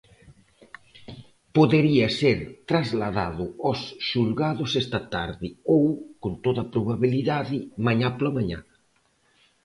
Podería 1.55 2.07
ser 2.19 2.37
trasladado 2.69 3.45
aos 3.65 3.79
xulgados 4.09 4.69
esta 4.83 4.99
tarde 5.15 5.47
ou, 5.75 5.83
con 6.23 6.33
toda 6.45 6.63
probabilidade, 6.73 7.57
mañá 7.85 8.07
pola 8.15 8.35
mañá. 8.37 8.59